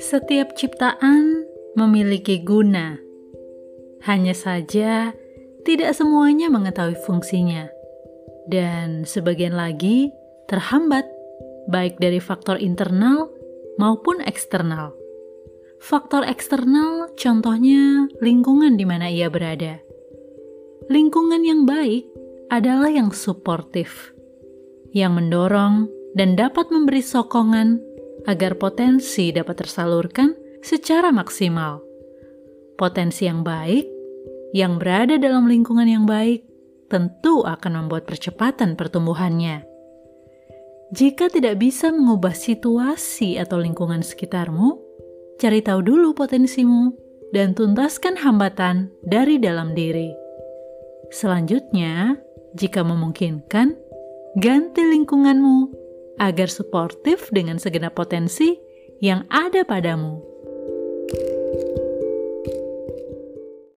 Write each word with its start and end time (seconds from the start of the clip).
Setiap 0.00 0.58
ciptaan 0.58 1.46
memiliki 1.78 2.42
guna, 2.42 2.98
hanya 4.06 4.34
saja 4.34 5.14
tidak 5.62 5.94
semuanya 5.94 6.50
mengetahui 6.50 6.98
fungsinya, 7.06 7.70
dan 8.50 9.06
sebagian 9.06 9.54
lagi 9.54 10.10
terhambat, 10.50 11.06
baik 11.70 11.98
dari 11.98 12.18
faktor 12.18 12.58
internal 12.58 13.30
maupun 13.78 14.18
eksternal. 14.24 14.94
Faktor 15.80 16.26
eksternal, 16.26 17.12
contohnya 17.16 18.10
lingkungan 18.20 18.76
di 18.76 18.84
mana 18.84 19.08
ia 19.08 19.30
berada. 19.30 19.80
Lingkungan 20.90 21.46
yang 21.46 21.64
baik 21.64 22.06
adalah 22.50 22.90
yang 22.90 23.14
suportif, 23.14 24.12
yang 24.90 25.16
mendorong 25.16 25.86
dan 26.18 26.34
dapat 26.34 26.68
memberi 26.74 27.02
sokongan 27.02 27.78
agar 28.26 28.58
potensi 28.58 29.30
dapat 29.30 29.64
tersalurkan 29.64 30.34
secara 30.60 31.14
maksimal. 31.14 31.80
Potensi 32.76 33.28
yang 33.28 33.44
baik, 33.44 33.86
yang 34.56 34.80
berada 34.80 35.16
dalam 35.16 35.46
lingkungan 35.46 35.86
yang 35.86 36.04
baik, 36.08 36.44
tentu 36.90 37.46
akan 37.46 37.86
membuat 37.86 38.04
percepatan 38.04 38.74
pertumbuhannya. 38.74 39.62
Jika 40.90 41.30
tidak 41.30 41.62
bisa 41.62 41.94
mengubah 41.94 42.34
situasi 42.34 43.38
atau 43.38 43.62
lingkungan 43.62 44.02
sekitarmu, 44.02 44.74
cari 45.38 45.62
tahu 45.62 45.86
dulu 45.86 46.18
potensimu 46.18 46.90
dan 47.30 47.54
tuntaskan 47.54 48.18
hambatan 48.18 48.90
dari 49.06 49.38
dalam 49.38 49.70
diri. 49.70 50.10
Selanjutnya, 51.14 52.18
jika 52.58 52.82
memungkinkan, 52.82 53.78
ganti 54.38 54.86
lingkunganmu 54.86 55.74
agar 56.22 56.46
suportif 56.46 57.32
dengan 57.34 57.58
segenap 57.58 57.98
potensi 57.98 58.60
yang 59.02 59.26
ada 59.32 59.64
padamu. 59.66 60.22
thank 61.10 61.78
you 61.78 61.89